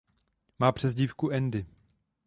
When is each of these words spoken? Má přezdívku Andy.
Má 0.59 0.71
přezdívku 0.71 1.31
Andy. 1.31 1.65